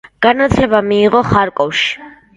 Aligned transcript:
განათლება 0.25 0.81
მიიღო 0.93 1.23
ხარკოვში. 1.33 2.13